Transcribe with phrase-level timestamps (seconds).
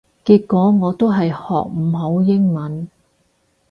[0.25, 2.87] 結果我都係學唔好英文